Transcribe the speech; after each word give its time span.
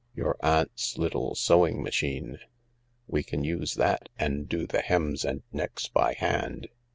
Your 0.15 0.35
aunt's 0.41 0.97
little 0.97 1.35
sewing 1.35 1.83
machine. 1.83 2.39
We 3.05 3.21
can 3.21 3.43
use 3.43 3.75
that 3.75 4.09
and 4.17 4.49
do 4.49 4.65
the 4.65 4.81
hems 4.81 5.23
and 5.23 5.43
necks 5.51 5.87
by 5.87 6.13
hand. 6.13 6.69